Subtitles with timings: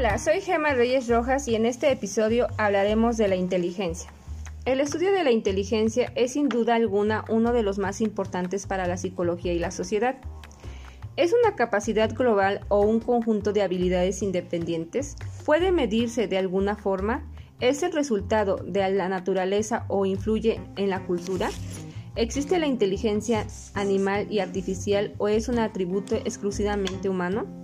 [0.00, 4.10] Hola, soy Gemma Reyes Rojas y en este episodio hablaremos de la inteligencia.
[4.64, 8.86] El estudio de la inteligencia es sin duda alguna uno de los más importantes para
[8.86, 10.16] la psicología y la sociedad.
[11.16, 15.16] ¿Es una capacidad global o un conjunto de habilidades independientes?
[15.44, 17.30] ¿Puede medirse de alguna forma?
[17.60, 21.50] ¿Es el resultado de la naturaleza o influye en la cultura?
[22.16, 27.59] ¿Existe la inteligencia animal y artificial o es un atributo exclusivamente humano?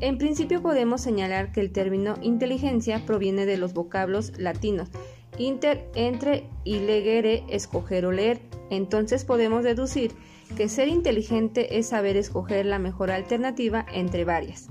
[0.00, 4.90] En principio podemos señalar que el término inteligencia proviene de los vocablos latinos
[5.38, 8.40] inter, entre y legere, escoger o leer.
[8.70, 10.12] Entonces podemos deducir
[10.56, 14.68] que ser inteligente es saber escoger la mejor alternativa entre varias.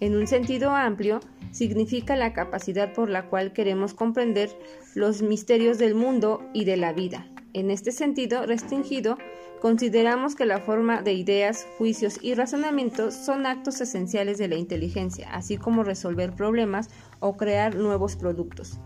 [0.00, 1.20] En un sentido amplio,
[1.52, 4.50] significa la capacidad por la cual queremos comprender
[4.94, 7.28] los misterios del mundo y de la vida.
[7.52, 9.18] En este sentido restringido,
[9.62, 15.32] consideramos que la forma de ideas, juicios y razonamientos son actos esenciales de la inteligencia,
[15.32, 18.80] así como resolver problemas o crear nuevos productos.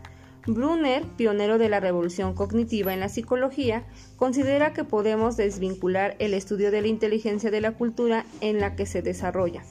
[0.47, 3.85] Brunner, pionero de la revolución cognitiva en la psicología,
[4.17, 8.85] considera que podemos desvincular el estudio de la inteligencia de la cultura en la que
[8.85, 9.63] se desarrolla.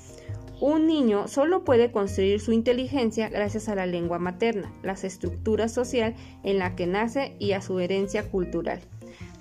[0.59, 6.15] Un niño solo puede construir su inteligencia gracias a la lengua materna, la estructura social
[6.41, 8.81] en la que nace y a su herencia cultural.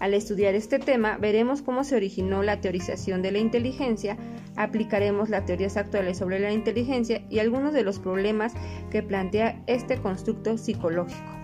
[0.01, 4.17] Al estudiar este tema, veremos cómo se originó la teorización de la inteligencia,
[4.57, 8.55] aplicaremos las teorías actuales sobre la inteligencia y algunos de los problemas
[8.91, 11.35] que plantea este constructo psicológico.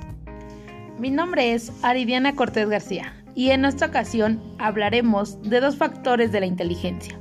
[0.98, 6.40] Mi nombre es Aridiana Cortés García y en esta ocasión hablaremos de dos factores de
[6.40, 7.18] la inteligencia.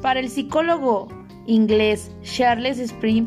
[0.00, 1.08] Para el psicólogo
[1.46, 3.26] inglés Charles Spring,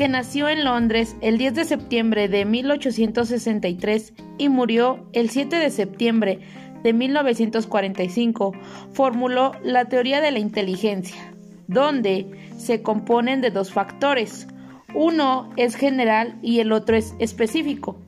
[0.00, 5.68] que nació en Londres el 10 de septiembre de 1863 y murió el 7 de
[5.68, 6.38] septiembre
[6.82, 8.54] de 1945,
[8.94, 11.34] formuló la teoría de la inteligencia,
[11.66, 14.48] donde se componen de dos factores.
[14.94, 17.98] Uno es general y el otro es específico.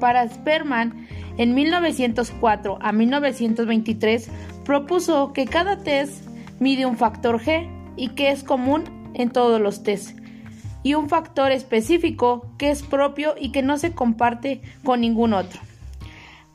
[0.00, 1.06] Para Sperman,
[1.36, 4.30] en 1904 a 1923,
[4.64, 6.26] propuso que cada test
[6.60, 10.23] mide un factor G y que es común en todos los test
[10.84, 15.60] y un factor específico que es propio y que no se comparte con ningún otro.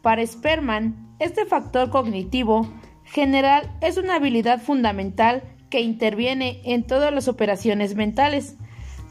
[0.02, 2.72] Para Sperman, este factor cognitivo
[3.04, 8.56] general es una habilidad fundamental que interviene en todas las operaciones mentales,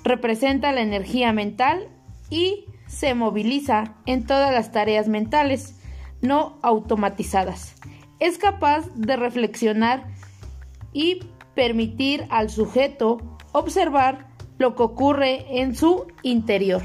[0.04, 1.88] representa la energía mental
[2.30, 5.74] y se moviliza en todas las tareas mentales
[6.22, 7.74] no automatizadas.
[8.20, 10.06] Es capaz de reflexionar
[10.92, 11.20] y
[11.54, 13.18] permitir al sujeto
[13.52, 14.27] observar
[14.58, 16.82] lo que ocurre en su interior.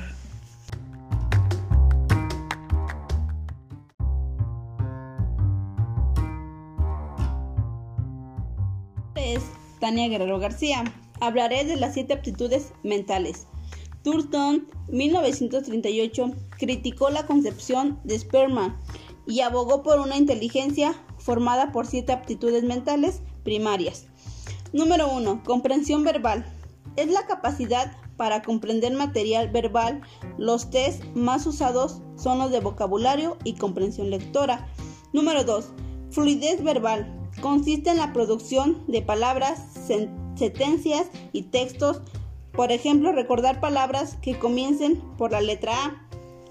[9.16, 9.44] Es
[9.80, 10.84] Tania Guerrero García.
[11.20, 13.48] Hablaré de las siete aptitudes mentales.
[14.04, 18.78] Turton, 1938, criticó la concepción de Sperman
[19.26, 24.06] y abogó por una inteligencia formada por siete aptitudes mentales primarias.
[24.74, 25.44] Número 1.
[25.46, 26.46] Comprensión verbal
[26.96, 30.02] es la capacidad para comprender material verbal.
[30.38, 34.68] Los test más usados son los de vocabulario y comprensión lectora.
[35.12, 35.70] Número 2.
[36.12, 37.12] Fluidez verbal.
[37.42, 39.60] Consiste en la producción de palabras,
[40.36, 42.02] sentencias y textos.
[42.52, 46.08] Por ejemplo, recordar palabras que comiencen por la letra A.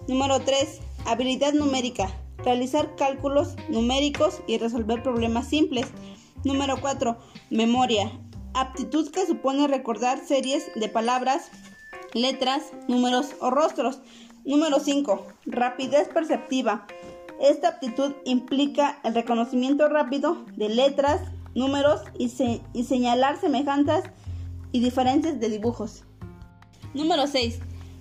[0.08, 0.80] Número 3.
[1.06, 2.10] Habilidad numérica.
[2.38, 5.86] Realizar cálculos numéricos y resolver problemas simples.
[6.42, 7.16] Número 4.
[7.50, 8.10] Memoria
[8.54, 11.50] aptitud que supone recordar series de palabras,
[12.14, 14.00] letras, números o rostros.
[14.44, 15.26] Número 5.
[15.46, 16.86] Rapidez perceptiva.
[17.40, 21.20] Esta aptitud implica el reconocimiento rápido de letras,
[21.54, 24.04] números y, señalar semejanzas
[24.72, 26.04] y diferencias de dibujos.
[26.94, 27.58] Número 6.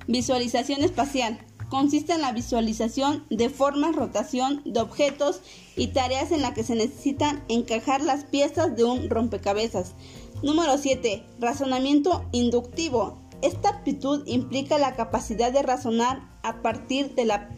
[0.07, 1.39] Visualización espacial.
[1.69, 5.41] Consiste en la visualización de formas, rotación de objetos
[5.77, 9.95] y tareas en las que se necesitan encajar las piezas de un rompecabezas.
[10.43, 11.23] Número 7.
[11.39, 13.19] Razonamiento inductivo.
[13.43, 17.49] Esta aptitud implica la capacidad de razonar a partir de la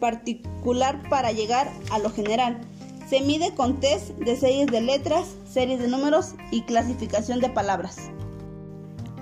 [0.00, 2.60] particular para llegar a lo general.
[3.08, 8.10] Se mide con test de series de letras, series de números y clasificación de palabras.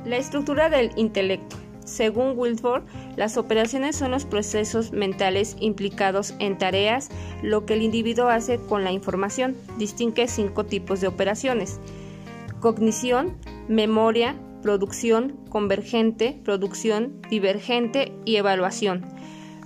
[0.05, 1.57] La estructura del intelecto.
[1.85, 2.83] Según Wilford,
[3.15, 7.11] las operaciones son los procesos mentales implicados en tareas,
[7.43, 9.57] lo que el individuo hace con la información.
[9.79, 11.79] Distingue cinco tipos de operaciones
[12.65, 13.37] cognición,
[13.69, 19.05] memoria, producción, convergente, producción, divergente y evaluación.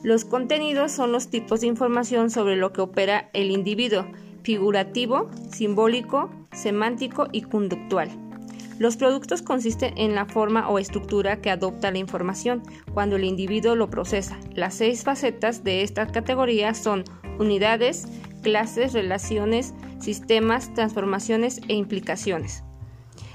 [0.02, 4.04] Los contenidos son los tipos de información sobre lo que opera el individuo,
[4.42, 8.10] figurativo, simbólico, semántico y conductual.
[8.80, 13.76] Los productos consisten en la forma o estructura que adopta la información cuando el individuo
[13.76, 14.36] lo procesa.
[14.56, 17.04] Las seis facetas de esta categoría son
[17.38, 18.08] unidades,
[18.42, 22.64] clases, relaciones, sistemas, transformaciones e implicaciones.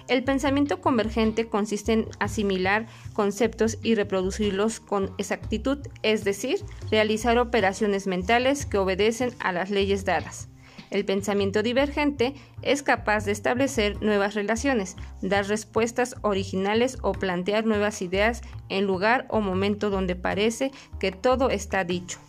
[0.07, 6.59] El pensamiento convergente consiste en asimilar conceptos y reproducirlos con exactitud, es decir,
[6.91, 10.49] realizar operaciones mentales que obedecen a las leyes dadas.
[10.89, 18.01] El pensamiento divergente es capaz de establecer nuevas relaciones, dar respuestas originales o plantear nuevas
[18.01, 22.19] ideas en lugar o momento donde parece que todo está dicho.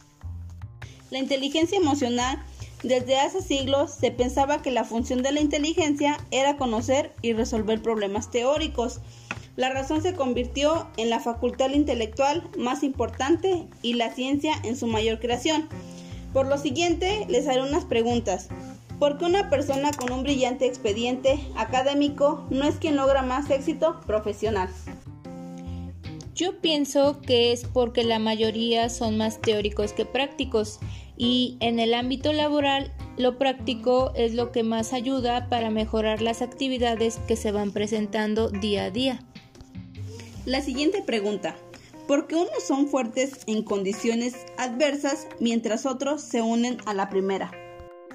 [1.10, 2.42] La inteligencia emocional
[2.84, 7.80] desde hace siglos se pensaba que la función de la inteligencia era conocer y resolver
[7.80, 9.00] problemas teóricos.
[9.56, 14.86] La razón se convirtió en la facultad intelectual más importante y la ciencia en su
[14.86, 15.66] mayor creación.
[16.34, 18.48] Por lo siguiente, les haré unas preguntas.
[18.98, 23.98] ¿Por qué una persona con un brillante expediente académico no es quien logra más éxito
[24.06, 24.68] profesional?
[26.34, 30.80] Yo pienso que es porque la mayoría son más teóricos que prácticos
[31.16, 36.42] y en el ámbito laboral lo práctico es lo que más ayuda para mejorar las
[36.42, 39.20] actividades que se van presentando día a día.
[40.44, 41.54] La siguiente pregunta.
[42.08, 47.63] ¿Por qué unos son fuertes en condiciones adversas mientras otros se unen a la primera?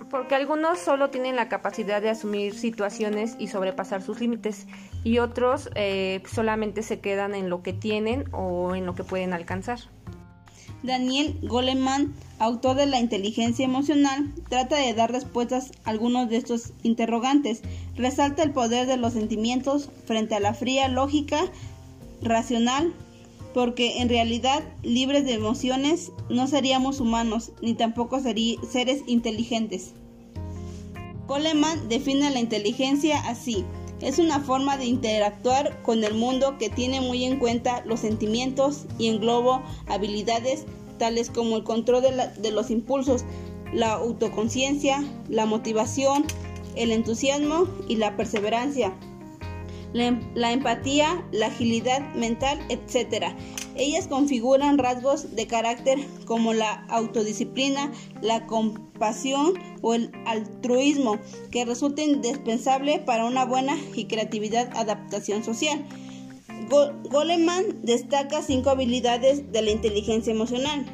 [0.10, 4.68] Porque algunos solo tienen la capacidad de asumir situaciones y sobrepasar sus límites
[5.04, 9.34] y otros eh, solamente se quedan en lo que tienen o en lo que pueden
[9.34, 9.80] alcanzar.
[10.82, 16.74] Daniel Goleman, autor de La inteligencia emocional, trata de dar respuestas a algunos de estos
[16.84, 17.62] interrogantes.
[17.96, 21.42] Resalta el poder de los sentimientos frente a la fría lógica
[22.22, 22.94] racional,
[23.54, 29.94] porque en realidad libres de emociones no seríamos humanos ni tampoco seres inteligentes.
[31.28, 33.64] Goleman define la inteligencia así.
[34.02, 38.86] Es una forma de interactuar con el mundo que tiene muy en cuenta los sentimientos
[38.98, 40.66] y engloba habilidades
[40.98, 42.04] tales como el control
[42.38, 43.26] de, los impulsos,
[43.74, 46.26] la autoconciencia, la motivación,
[46.76, 48.94] el entusiasmo y la perseverancia,
[49.94, 53.34] la, em, la, empatía, la agilidad mental, etc.
[53.76, 57.92] Ellas configuran rasgos de carácter como la autodisciplina,
[58.22, 61.20] la compasión o el altruismo
[61.52, 65.86] que resulta indispensable para una buena y creatividad adaptación social.
[67.10, 70.86] Goleman destaca cinco habilidades de la inteligencia emocional.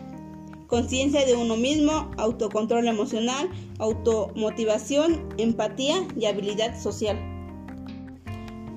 [0.67, 7.34] Conciencia de uno mismo, autocontrol emocional, automotivación, empatía y habilidad social.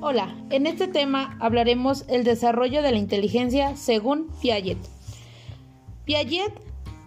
[0.00, 4.78] Hola, en este tema hablaremos el desarrollo de la inteligencia según Piaget.
[6.04, 6.52] Piaget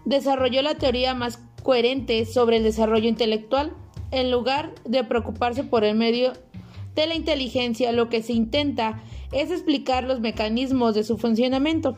[0.03, 3.71] desarrolló la teoría más coherente sobre el desarrollo intelectual.
[4.11, 6.33] En lugar de preocuparse por el medio
[6.93, 9.01] de la inteligencia, lo que se intenta
[9.31, 11.95] es explicar los mecanismos de su funcionamiento.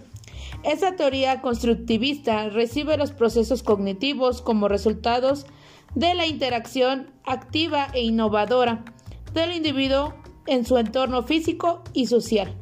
[0.64, 5.48] Esta teoría constructivista recibe los procesos cognitivos como resultados
[5.96, 8.86] de la interacción activa e innovadora
[9.34, 10.14] del individuo
[10.46, 12.54] en su entorno físico y social.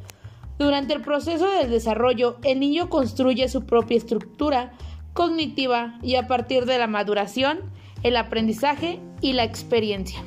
[0.58, 4.72] Durante el proceso del desarrollo, el niño construye su propia estructura
[5.12, 7.60] cognitiva y a partir de la maduración,
[8.02, 10.22] el aprendizaje y la experiencia.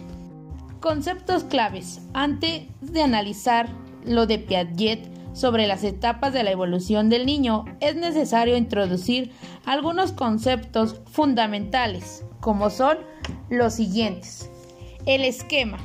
[0.79, 2.01] Conceptos claves.
[2.13, 3.69] Antes de analizar
[4.05, 9.31] lo de Piaget sobre las etapas de la evolución del niño, es necesario introducir
[9.65, 12.97] algunos conceptos fundamentales, como son
[13.49, 14.49] los siguientes.
[15.05, 15.77] El esquema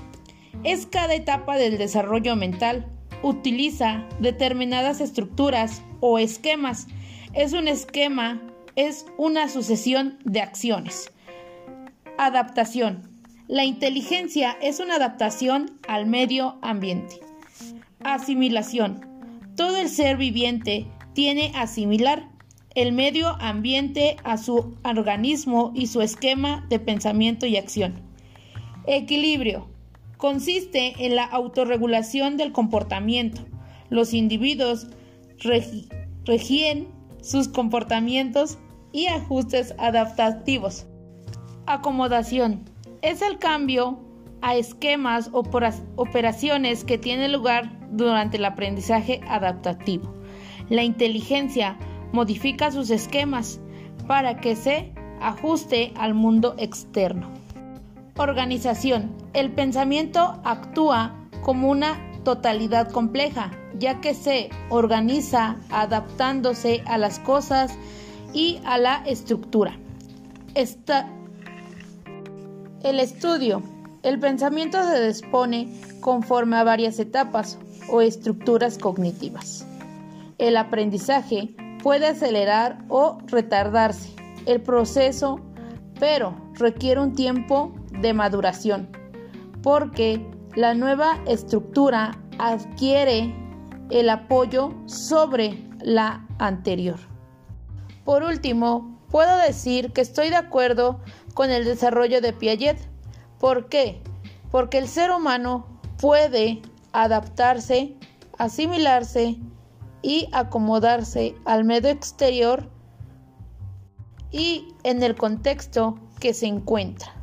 [0.64, 2.86] es cada etapa del desarrollo mental.
[3.22, 6.86] Utiliza determinadas estructuras o esquemas.
[7.32, 8.40] Es un esquema,
[8.76, 11.12] es una sucesión de acciones.
[12.18, 13.08] Adaptación.
[13.48, 17.20] La inteligencia es una adaptación al medio ambiente.
[18.04, 19.06] Asimilación.
[19.56, 22.28] Todo el ser viviente tiene asimilar
[22.74, 28.00] el medio ambiente a su organismo y su esquema de pensamiento y acción.
[28.86, 29.68] Equilibrio.
[30.20, 33.40] Consiste en la autorregulación del comportamiento.
[33.88, 34.88] Los individuos
[36.26, 36.88] regíen
[37.22, 38.58] sus comportamientos
[38.92, 40.84] y ajustes adaptativos.
[41.64, 42.66] Acomodación.
[43.00, 43.98] Es el cambio
[44.42, 45.42] a esquemas o
[45.96, 50.14] operaciones que tienen lugar durante el aprendizaje adaptativo.
[50.68, 51.78] La inteligencia
[52.12, 53.58] modifica sus esquemas
[54.06, 57.39] para que se ajuste al mundo externo.
[58.20, 59.16] Organización.
[59.32, 67.78] El pensamiento actúa como una totalidad compleja, ya que se organiza adaptándose a las cosas
[68.34, 69.72] y a la estructura.
[72.82, 73.62] el estudio
[74.02, 77.58] el pensamiento se dispone conforme a varias etapas
[77.90, 79.66] o estructuras cognitivas.
[80.36, 84.10] El aprendizaje puede acelerar o retardarse
[84.44, 85.40] el proceso,
[85.98, 88.88] pero requiere un tiempo de maduración,
[89.62, 93.34] porque la nueva estructura adquiere
[93.90, 96.98] el apoyo sobre la anterior.
[98.04, 101.00] Por último, puedo decir que estoy de acuerdo
[101.34, 102.78] con el desarrollo de Piaget.
[103.38, 104.02] ¿Por qué?
[104.50, 105.66] Porque el ser humano
[105.98, 107.96] puede adaptarse,
[108.38, 109.36] asimilarse
[110.02, 112.68] y acomodarse al medio exterior
[114.30, 117.19] y en el contexto que se encuentra.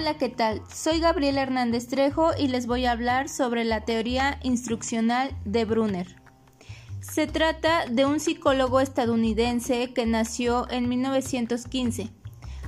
[0.00, 0.62] Hola, ¿qué tal?
[0.72, 6.06] Soy Gabriela Hernández Trejo y les voy a hablar sobre la teoría instruccional de Brunner.
[7.00, 12.10] Se trata de un psicólogo estadounidense que nació en 1915.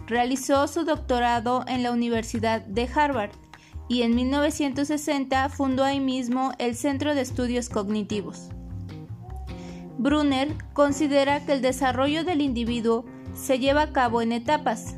[0.08, 3.30] Realizó su doctorado en la Universidad de Harvard
[3.88, 8.48] y en 1960 fundó ahí mismo el Centro de Estudios Cognitivos.
[9.98, 14.96] Brunner considera que el desarrollo del individuo se lleva a cabo en etapas,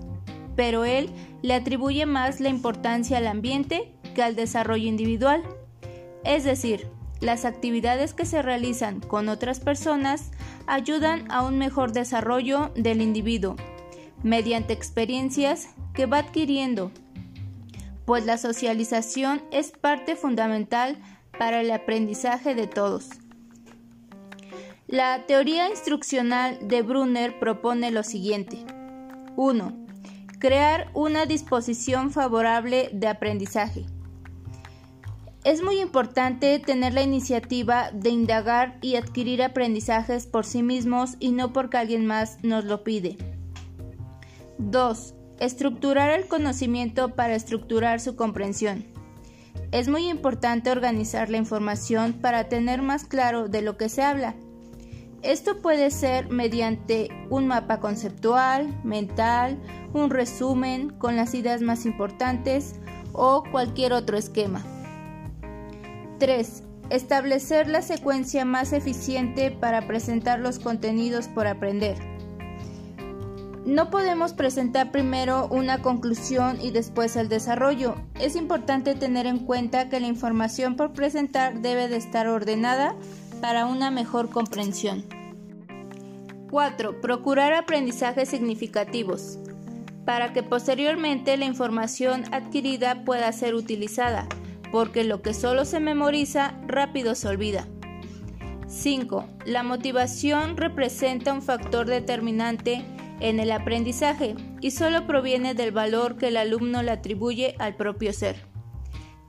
[0.56, 1.10] pero él
[1.42, 5.42] le atribuye más la importancia al ambiente que al desarrollo individual.
[6.24, 6.88] Es decir,
[7.20, 10.30] las actividades que se realizan con otras personas
[10.66, 13.56] ayudan a un mejor desarrollo del individuo
[14.22, 16.92] mediante experiencias que va adquiriendo
[18.04, 20.98] pues la socialización es parte fundamental
[21.38, 23.08] para el aprendizaje de todos.
[24.86, 28.58] La teoría instruccional de Brunner propone lo siguiente.
[29.36, 29.81] 1.
[30.42, 33.86] Crear una disposición favorable de aprendizaje.
[35.44, 41.30] Es muy importante tener la iniciativa de indagar y adquirir aprendizajes por sí mismos y
[41.30, 43.18] no porque alguien más nos lo pide.
[44.58, 45.14] 2.
[45.38, 48.84] Estructurar el conocimiento para estructurar su comprensión.
[49.70, 54.34] Es muy importante organizar la información para tener más claro de lo que se habla.
[55.22, 59.56] Esto puede ser mediante un mapa conceptual, mental,
[59.94, 62.74] un resumen con las ideas más importantes
[63.12, 64.64] o cualquier otro esquema.
[66.18, 66.64] 3.
[66.90, 71.96] Establecer la secuencia más eficiente para presentar los contenidos por aprender.
[73.64, 77.94] No podemos presentar primero una conclusión y después el desarrollo.
[78.18, 82.96] Es importante tener en cuenta que la información por presentar debe de estar ordenada
[83.42, 85.04] para una mejor comprensión.
[86.48, 87.00] 4.
[87.00, 89.40] Procurar aprendizajes significativos
[90.06, 94.28] para que posteriormente la información adquirida pueda ser utilizada,
[94.70, 97.66] porque lo que solo se memoriza rápido se olvida.
[98.68, 99.26] 5.
[99.44, 102.84] La motivación representa un factor determinante
[103.18, 108.12] en el aprendizaje y solo proviene del valor que el alumno le atribuye al propio
[108.12, 108.46] ser.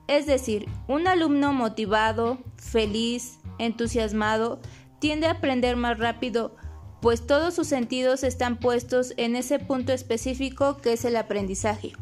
[0.06, 4.60] Es decir, un alumno motivado, feliz, entusiasmado,
[4.98, 6.56] tiende a aprender más rápido,
[7.00, 11.92] pues todos sus sentidos están puestos en ese punto específico que es el aprendizaje.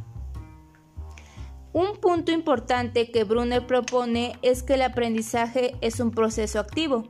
[1.73, 7.09] Un punto importante que Brunner propone es que el aprendizaje es un proceso activo,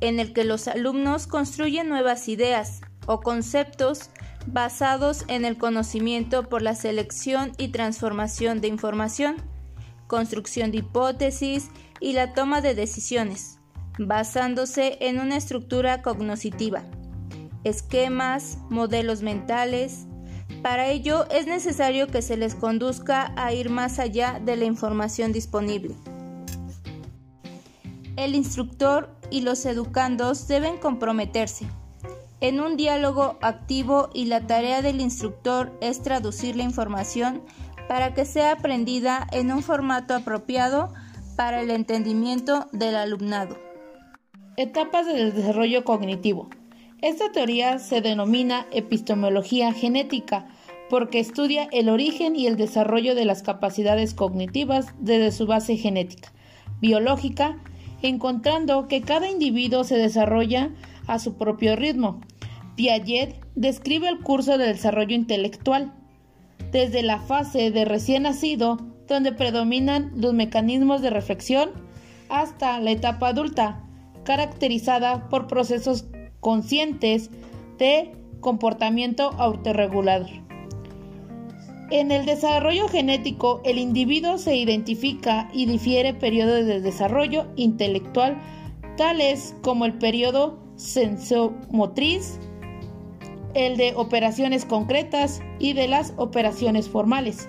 [0.00, 4.10] en el que los alumnos construyen nuevas ideas, o conceptos
[4.46, 9.36] basados en el conocimiento por la selección y transformación de información,
[10.06, 11.70] construcción de hipótesis
[12.04, 13.60] y la toma de decisiones,
[13.98, 16.82] basándose en una estructura cognoscitiva,
[17.64, 20.04] esquemas, modelos mentales.
[20.62, 25.32] Para ello es necesario que se les conduzca a ir más allá de la información
[25.32, 25.94] disponible.
[28.16, 31.66] El instructor y los educandos deben comprometerse
[32.42, 37.40] en un diálogo activo y la tarea del instructor es traducir la información
[37.88, 40.92] para que sea aprendida en un formato apropiado
[41.36, 43.58] para el entendimiento del alumnado.
[44.56, 46.48] Etapas del desarrollo cognitivo.
[47.02, 50.46] Esta teoría se denomina epistemología genética
[50.88, 56.32] porque estudia el origen y el desarrollo de las capacidades cognitivas desde su base genética,
[56.80, 57.58] biológica,
[58.02, 60.70] encontrando que cada individuo se desarrolla
[61.06, 62.20] a su propio ritmo,
[62.76, 65.92] Piaget describe el curso de desarrollo intelectual,
[66.72, 71.70] desde la fase de recién nacido, donde predominan los mecanismos de reflexión,
[72.28, 73.82] hasta la etapa adulta,
[74.24, 76.06] caracterizada por procesos
[76.40, 77.30] conscientes
[77.78, 80.30] de comportamiento autorregulador.
[81.90, 88.40] En el desarrollo genético, el individuo se identifica y difiere periodos de desarrollo intelectual
[88.96, 92.38] tales como el periodo sensomotriz,
[93.54, 97.48] el de operaciones concretas y de las operaciones formales.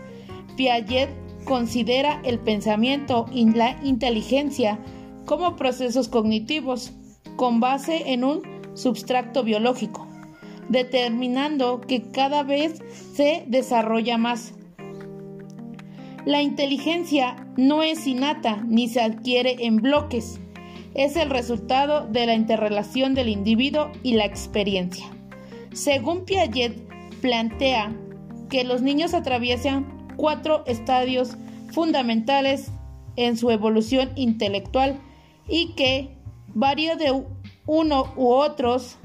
[0.56, 1.10] Piaget
[1.46, 4.80] considera el pensamiento y la inteligencia
[5.26, 6.92] como procesos cognitivos
[7.36, 8.42] con base en un
[8.74, 10.08] substrato biológico,
[10.70, 12.82] determinando que cada vez
[13.14, 14.54] se desarrolla más.
[16.26, 20.40] La inteligencia no es innata ni se adquiere en bloques,
[20.96, 25.06] es el resultado de la interrelación del individuo y la experiencia.
[25.74, 26.74] Según Piaget,
[27.22, 27.94] plantea
[28.50, 31.38] que los niños atraviesan cuatro estadios
[31.72, 32.72] fundamentales
[33.16, 35.00] en su evolución intelectual
[35.48, 36.18] y que
[36.54, 37.26] varios de
[37.66, 38.98] uno u otros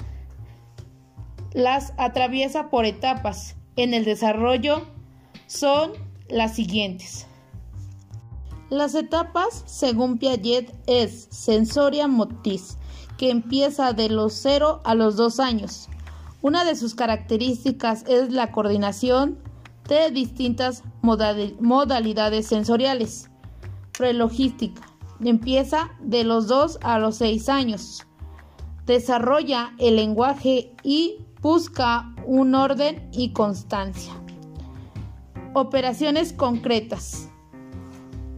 [1.52, 4.82] las atraviesa por etapas en el desarrollo
[5.46, 5.92] son
[6.28, 7.26] las siguientes.
[8.68, 12.78] Las etapas, según Piaget, es sensoria motriz,
[13.18, 15.88] que empieza de los 0 a los 2 años.
[16.40, 19.38] Una de sus características es la coordinación
[19.88, 23.30] de distintas modalidades sensoriales.
[23.96, 24.82] Prelogística.
[25.22, 28.06] Empieza de los 2 a los 6 años.
[28.87, 34.12] Desarrolla el lenguaje y busca un orden y constancia.
[35.54, 37.28] Operaciones concretas.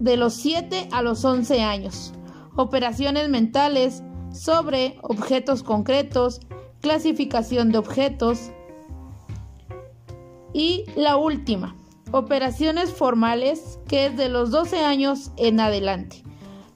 [0.00, 2.12] De los 7 a los 11 años.
[2.56, 6.40] Operaciones mentales sobre objetos concretos,
[6.80, 8.50] clasificación de objetos.
[10.52, 11.76] Y la última,
[12.12, 16.23] operaciones formales, que es de los 12 años en adelante.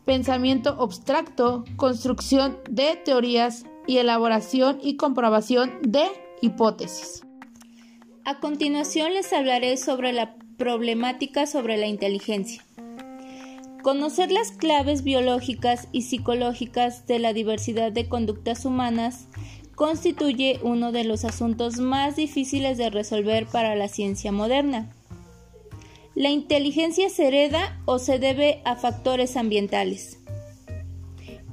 [0.05, 6.05] Pensamiento abstracto, construcción de teorías y elaboración y comprobación de
[6.41, 7.23] hipótesis.
[8.25, 12.65] A continuación les hablaré sobre la problemática sobre la inteligencia.
[13.83, 19.29] Conocer las claves biológicas y psicológicas de la diversidad de conductas humanas
[19.77, 24.91] constituye uno de los asuntos más difíciles de resolver para la ciencia moderna.
[26.15, 30.19] ¿La inteligencia se hereda o se debe a factores ambientales?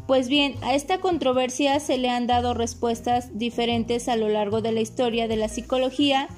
[0.07, 4.71] Pues bien, a esta controversia se le han dado respuestas diferentes a lo largo de
[4.71, 6.29] la historia de la psicología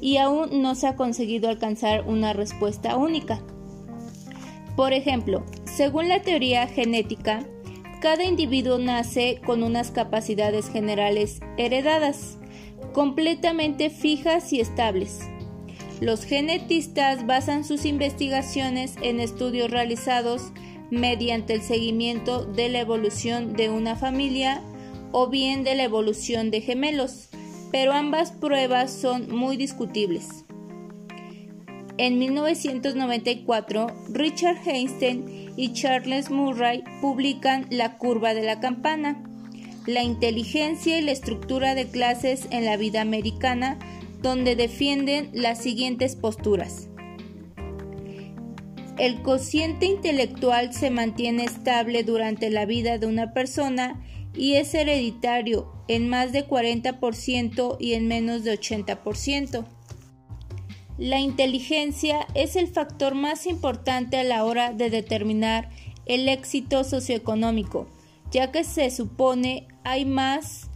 [0.00, 3.40] y aún no se ha conseguido alcanzar una respuesta única.
[4.76, 7.46] Por ejemplo, según la teoría genética,
[8.04, 12.36] cada individuo nace con unas capacidades generales heredadas,
[12.92, 15.20] completamente fijas y estables.
[16.02, 20.52] Los genetistas basan sus investigaciones en estudios realizados
[20.90, 24.60] mediante el seguimiento de la evolución de una familia
[25.12, 27.30] o bien de la evolución de gemelos,
[27.72, 30.44] pero ambas pruebas son muy discutibles.
[31.96, 39.22] En 1994, Richard Einstein y Charles Murray publican La curva de la campana,
[39.86, 43.78] la inteligencia y la estructura de clases en la vida americana,
[44.22, 46.88] donde defienden las siguientes posturas.
[48.96, 54.00] El cociente intelectual se mantiene estable durante la vida de una persona
[54.34, 59.64] y es hereditario en más de 40% y en menos de 80%.
[60.98, 65.70] La inteligencia es el factor más importante a la hora de determinar
[66.06, 67.88] el éxito socioeconómico,
[68.30, 70.70] ya que se supone hay más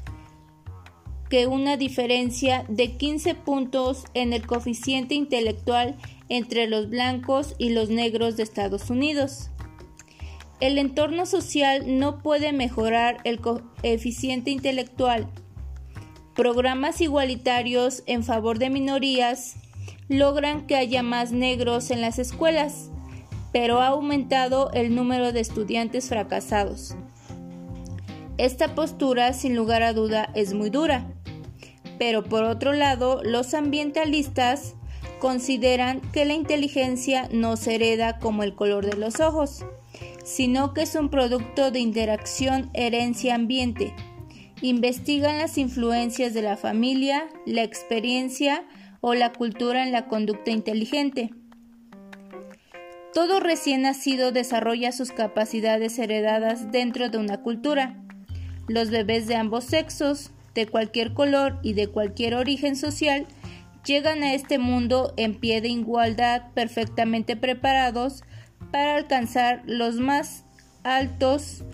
[1.31, 5.97] que una diferencia de 15 puntos en el coeficiente intelectual
[6.29, 9.51] entre los blancos y los negros de Estados Unidos.
[10.59, 15.29] El entorno social no puede mejorar el coeficiente intelectual.
[16.35, 19.57] Programas igualitarios en favor de minorías
[20.09, 22.91] logran que haya más negros en las escuelas,
[23.53, 26.97] pero ha aumentado el número de estudiantes fracasados.
[28.39, 31.07] Esta postura, sin lugar a duda, es muy dura.
[31.99, 34.75] Pero por otro lado, los ambientalistas
[35.19, 39.65] consideran que la inteligencia no se hereda como el color de los ojos,
[40.25, 43.93] sino que es un producto de interacción herencia-ambiente.
[44.63, 48.65] Investigan las influencias de la familia, la experiencia
[49.01, 51.31] o la cultura en la conducta inteligente.
[53.15, 57.97] Todo recién nacido desarrolla sus capacidades heredadas dentro de una cultura.
[58.69, 63.27] Los bebés de ambos sexos, de cualquier color y de cualquier origen social,
[63.85, 68.23] llegan a este mundo en pie de igualdad perfectamente preparados
[68.71, 70.45] para alcanzar los más
[70.85, 71.65] altos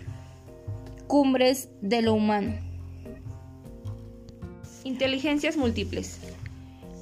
[1.07, 2.53] cumbres de lo humano.
[4.83, 6.19] Inteligencias múltiples.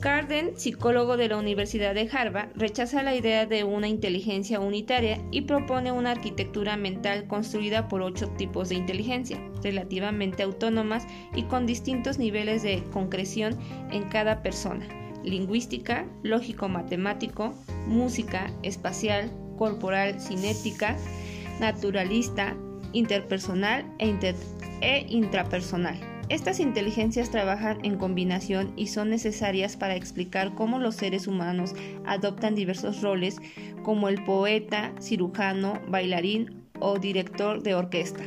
[0.03, 5.43] Carden, psicólogo de la Universidad de Harvard, rechaza la idea de una inteligencia unitaria y
[5.43, 12.17] propone una arquitectura mental construida por ocho tipos de inteligencia, relativamente autónomas y con distintos
[12.17, 13.57] niveles de concreción
[13.91, 14.85] en cada persona
[15.23, 17.53] lingüística, lógico-matemático,
[17.87, 20.97] música, espacial, corporal, cinética,
[21.61, 22.57] naturalista,
[22.91, 24.35] interpersonal e,
[24.81, 26.12] e, intrapersonal.
[26.33, 31.75] Estas inteligencias trabajan en combinación y son necesarias para explicar cómo los seres humanos
[32.07, 33.37] adoptan diversos roles
[33.83, 38.23] como el poeta, cirujano, bailarín o director de orquesta.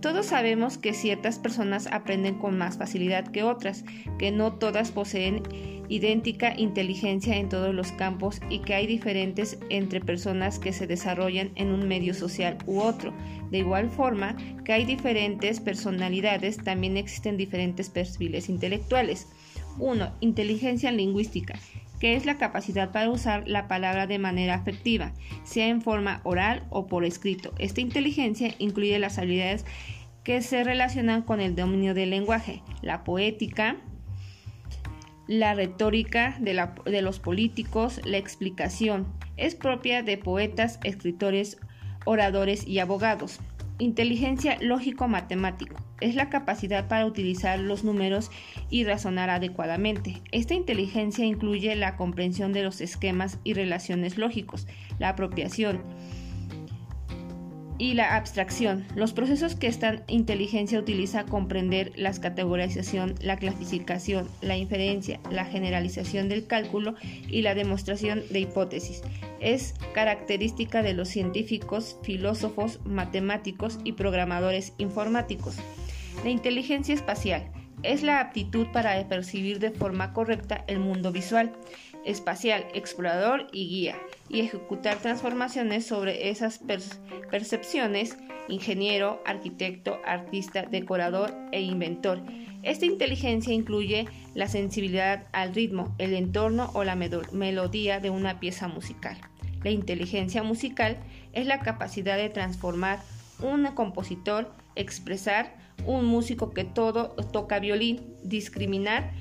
[0.00, 3.84] Todos sabemos que ciertas personas aprenden con más facilidad que otras,
[4.16, 5.42] que no todas poseen
[5.88, 11.50] idéntica inteligencia en todos los campos y que hay diferentes entre personas que se desarrollan
[11.56, 13.12] en un medio social u otro.
[13.50, 19.26] De igual forma que hay diferentes personalidades, también existen diferentes perfiles intelectuales.
[19.78, 20.12] 1.
[20.20, 21.58] Inteligencia lingüística
[21.98, 25.12] que es la capacidad para usar la palabra de manera afectiva,
[25.44, 27.52] sea en forma oral o por escrito.
[27.58, 29.64] Esta inteligencia incluye las habilidades
[30.22, 33.76] que se relacionan con el dominio del lenguaje, la poética,
[35.26, 39.06] la retórica de, de, los políticos, la explicación.
[39.36, 41.58] Es propia de poetas, escritores,
[42.04, 43.40] oradores y abogados.
[43.80, 45.76] Inteligencia lógico-matemático.
[46.00, 48.28] Es la capacidad para utilizar los números
[48.70, 50.20] y razonar adecuadamente.
[50.32, 54.66] Esta inteligencia incluye la comprensión de los esquemas y relaciones lógicos,
[54.98, 55.80] la apropiación,
[57.78, 58.84] y la abstracción.
[58.94, 66.28] Los procesos que esta inteligencia utiliza comprender la categorización, la clasificación, la inferencia, la generalización
[66.28, 66.94] del cálculo
[67.28, 69.02] y la demostración de hipótesis.
[69.40, 75.56] Es característica de los científicos, filósofos, matemáticos y programadores informáticos.
[76.24, 77.50] La inteligencia espacial
[77.84, 81.52] es la aptitud para percibir de forma correcta el mundo visual
[82.04, 83.96] espacial, explorador y guía,
[84.28, 86.60] y ejecutar transformaciones sobre esas
[87.30, 88.16] percepciones,
[88.48, 92.22] ingeniero, arquitecto, artista, decorador e inventor.
[92.62, 98.68] Esta inteligencia incluye la sensibilidad al ritmo, el entorno o la melodía de una pieza
[98.68, 99.16] musical.
[99.62, 100.98] La inteligencia musical
[101.32, 103.00] es la capacidad de transformar
[103.40, 105.56] un compositor, expresar
[105.86, 109.12] un músico que todo toca violín, discriminar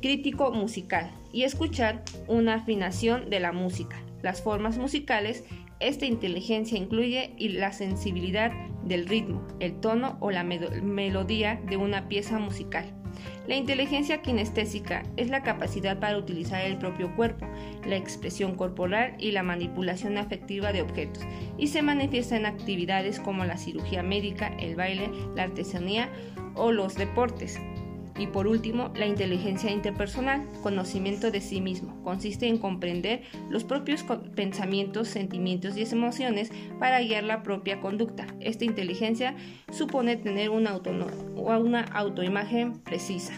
[0.00, 3.96] crítico musical y escuchar una afinación de la música.
[4.22, 5.44] Las formas musicales,
[5.80, 12.38] esta inteligencia incluye la sensibilidad del ritmo, el tono o la melodía de una pieza
[12.38, 12.92] musical.
[13.46, 17.46] La inteligencia kinestésica es la capacidad para utilizar el propio cuerpo,
[17.86, 21.24] la expresión corporal y la manipulación afectiva de objetos,
[21.56, 26.10] y se manifiesta en actividades como la cirugía médica, el baile, la artesanía
[26.54, 27.58] o los deportes.
[28.18, 34.04] Y por último, la inteligencia interpersonal, conocimiento de sí mismo, consiste en comprender los propios
[34.34, 36.50] pensamientos, sentimientos y emociones
[36.80, 38.26] para guiar la propia conducta.
[38.40, 39.36] Esta inteligencia
[39.70, 40.80] supone tener una,
[41.36, 43.32] una autoimagen precisa.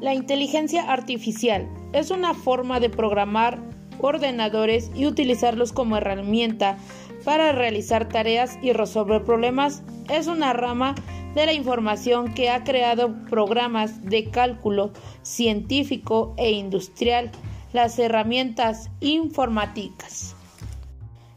[0.00, 3.58] La inteligencia artificial es una forma de programar
[4.00, 6.78] ordenadores y utilizarlos como herramienta
[7.24, 9.82] para realizar tareas y resolver problemas.
[10.08, 10.94] Es una rama
[11.38, 17.30] de la información que ha creado programas de cálculo científico e industrial,
[17.72, 20.34] las herramientas informáticas.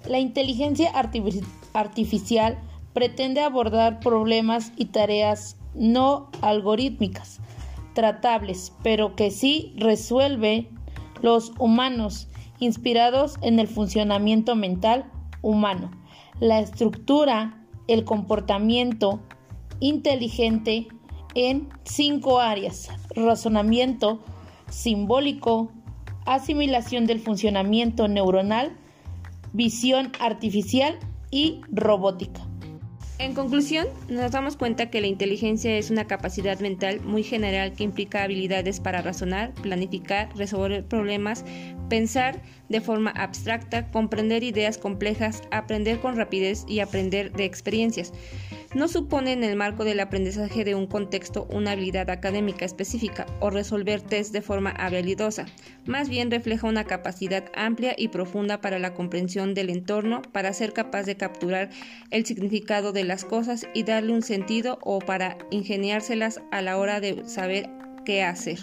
[0.08, 0.92] La inteligencia
[1.74, 2.58] artificial
[2.94, 7.40] pretende abordar problemas y tareas no algorítmicas,
[7.94, 10.68] tratables, pero que sí resuelven
[11.22, 15.06] los humanos, inspirados en el funcionamiento mental
[15.44, 15.92] humano,
[16.40, 19.20] la estructura, el comportamiento,
[19.82, 20.88] inteligente
[21.36, 24.24] en cinco áreas, razonamiento,
[24.70, 25.72] simbólico,
[26.26, 28.78] asimilación del funcionamiento neuronal,
[29.52, 30.98] visión artificial
[31.30, 32.42] y robótica.
[33.20, 37.84] En conclusión, nos damos cuenta que la inteligencia es una capacidad mental muy general que
[37.84, 41.46] implica habilidades para razonar, planificar, resolver problemas,
[41.88, 48.12] pensar de forma abstracta, comprender ideas complejas, aprender con rapidez y aprender de experiencias
[48.74, 53.50] no supone en el marco del aprendizaje de un contexto una habilidad académica específica o
[53.50, 55.46] resolver test de forma habilidosa,
[55.86, 60.74] más bien refleja una capacidad amplia y profunda para la comprensión del entorno, para ser
[60.74, 61.70] capaz de capturar
[62.12, 67.00] el significado de las cosas y darle un sentido o para ingeniárselas a la hora
[67.00, 67.70] de saber
[68.06, 68.60] qué hacer.